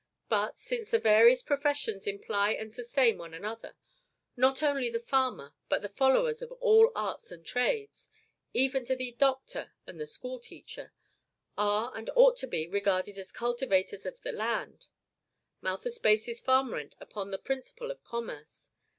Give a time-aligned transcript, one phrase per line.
[0.29, 3.75] But, since the various professions imply and sustain one another,
[4.35, 8.09] not only the farmer, but the followers of all arts and trades
[8.51, 10.91] even to the doctor and the school teacher
[11.55, 14.87] are, and ought to be, regarded as CULTIVATORS OF THE LAND.
[15.61, 18.71] Malthus bases farm rent upon the principle of commerce.